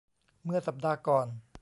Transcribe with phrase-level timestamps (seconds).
[0.43, 1.27] เมื่อสัปดาห์ก่อน